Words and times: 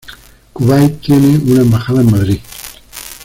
Kuwait 0.53 0.99
tiene 0.99 1.37
una 1.45 1.61
embajada 1.61 2.01
en 2.01 2.09
Madrid. 2.09 2.39